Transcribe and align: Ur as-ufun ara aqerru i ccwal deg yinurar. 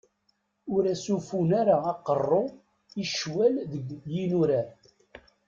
Ur 0.75 0.83
as-ufun 0.93 1.49
ara 1.61 1.75
aqerru 1.91 2.43
i 3.01 3.03
ccwal 3.13 3.53
deg 3.71 3.85
yinurar. 4.13 4.67